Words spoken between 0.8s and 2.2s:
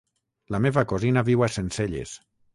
cosina viu a Sencelles.